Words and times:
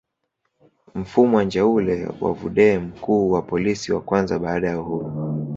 Mfumwa 0.95 1.43
Njaule 1.43 2.09
wa 2.21 2.33
Vudee 2.33 2.77
mkuu 2.79 3.31
wa 3.31 3.41
polisi 3.41 3.93
wa 3.93 4.01
kwanza 4.01 4.39
baada 4.39 4.69
ya 4.69 4.79
uhuru 4.81 5.37